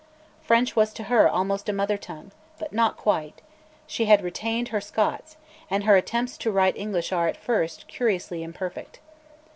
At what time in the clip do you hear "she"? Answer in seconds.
3.85-4.05